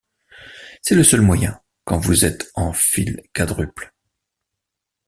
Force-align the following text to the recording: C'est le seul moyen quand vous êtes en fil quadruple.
C'est 0.81 0.95
le 0.95 1.03
seul 1.03 1.21
moyen 1.21 1.61
quand 1.85 1.99
vous 1.99 2.25
êtes 2.25 2.49
en 2.55 2.73
fil 2.73 3.21
quadruple. 3.35 3.93